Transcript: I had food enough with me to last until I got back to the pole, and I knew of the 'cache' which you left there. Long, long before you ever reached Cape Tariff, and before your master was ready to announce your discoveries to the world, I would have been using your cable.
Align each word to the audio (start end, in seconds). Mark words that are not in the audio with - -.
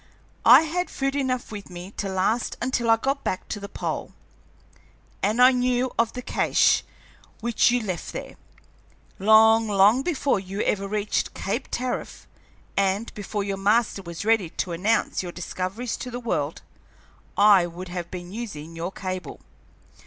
I 0.47 0.63
had 0.63 0.89
food 0.89 1.15
enough 1.15 1.51
with 1.51 1.69
me 1.69 1.91
to 1.97 2.09
last 2.09 2.57
until 2.59 2.89
I 2.89 2.97
got 2.97 3.23
back 3.23 3.47
to 3.49 3.59
the 3.59 3.69
pole, 3.69 4.13
and 5.21 5.39
I 5.39 5.51
knew 5.51 5.91
of 5.99 6.13
the 6.13 6.23
'cache' 6.23 6.83
which 7.39 7.69
you 7.69 7.81
left 7.83 8.11
there. 8.11 8.35
Long, 9.19 9.67
long 9.67 10.01
before 10.01 10.39
you 10.39 10.61
ever 10.61 10.87
reached 10.87 11.35
Cape 11.35 11.67
Tariff, 11.69 12.25
and 12.75 13.13
before 13.13 13.43
your 13.43 13.57
master 13.57 14.01
was 14.01 14.25
ready 14.25 14.49
to 14.49 14.71
announce 14.71 15.21
your 15.21 15.31
discoveries 15.31 15.95
to 15.97 16.09
the 16.09 16.19
world, 16.19 16.63
I 17.37 17.67
would 17.67 17.89
have 17.89 18.09
been 18.09 18.31
using 18.33 18.75
your 18.75 18.91
cable. 18.91 19.39